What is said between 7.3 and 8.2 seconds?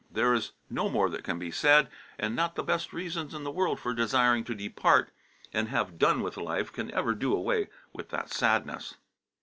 away with